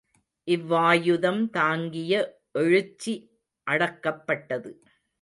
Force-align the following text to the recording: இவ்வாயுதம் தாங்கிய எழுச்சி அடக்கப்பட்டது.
இவ்வாயுதம் 0.47 1.49
தாங்கிய 1.49 2.13
எழுச்சி 2.55 3.15
அடக்கப்பட்டது. 3.67 4.71